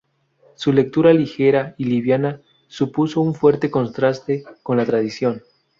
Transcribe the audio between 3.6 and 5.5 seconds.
contraste con la tradición.